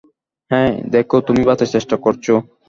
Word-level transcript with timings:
হেই, 0.51 0.71
দেখো 0.91 1.15
তুমি 1.27 1.41
বাঁচার 1.43 1.67
চেষ্টা 1.67 1.95
করছো। 1.97 2.33